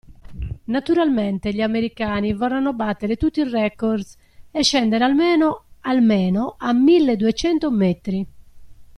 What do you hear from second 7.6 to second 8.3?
metri.